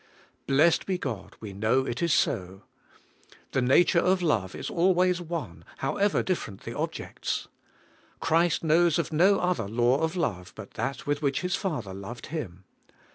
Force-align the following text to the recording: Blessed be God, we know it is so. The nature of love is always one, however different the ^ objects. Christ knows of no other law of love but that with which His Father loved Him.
Blessed 0.47 0.87
be 0.87 0.97
God, 0.97 1.35
we 1.41 1.53
know 1.53 1.85
it 1.85 2.01
is 2.01 2.11
so. 2.11 2.63
The 3.51 3.61
nature 3.61 3.99
of 3.99 4.23
love 4.23 4.55
is 4.55 4.67
always 4.67 5.21
one, 5.21 5.63
however 5.77 6.23
different 6.23 6.61
the 6.61 6.71
^ 6.71 6.75
objects. 6.75 7.47
Christ 8.19 8.63
knows 8.63 8.97
of 8.97 9.13
no 9.13 9.37
other 9.39 9.67
law 9.67 9.99
of 10.01 10.15
love 10.15 10.53
but 10.55 10.71
that 10.71 11.05
with 11.05 11.21
which 11.21 11.41
His 11.41 11.55
Father 11.55 11.93
loved 11.93 12.25
Him. 12.33 12.63